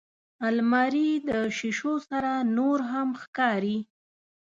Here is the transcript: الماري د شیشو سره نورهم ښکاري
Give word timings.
الماري 0.47 1.09
د 1.29 1.29
شیشو 1.57 1.93
سره 2.09 2.31
نورهم 2.57 3.09
ښکاري 3.21 3.77